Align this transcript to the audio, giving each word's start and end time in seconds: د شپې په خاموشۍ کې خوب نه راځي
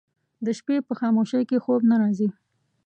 د 0.45 0.47
شپې 0.57 0.75
په 0.87 0.93
خاموشۍ 0.99 1.43
کې 1.49 1.57
خوب 1.63 1.81
نه 1.89 1.95
راځي 2.01 2.29